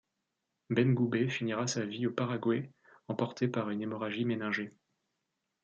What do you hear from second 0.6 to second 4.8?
Ben-Ghou-Bey finira sa vie au Paraguay emporté par une hémorragie méningée.